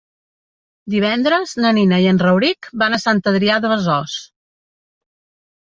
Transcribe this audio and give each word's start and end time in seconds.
Divendres 0.93 1.53
na 1.65 1.73
Nina 1.79 1.99
i 2.05 2.09
en 2.13 2.21
Rauric 2.25 2.71
van 2.85 2.97
a 2.97 3.01
Sant 3.05 3.23
Adrià 3.35 3.61
de 3.69 3.73
Besòs. 3.77 4.19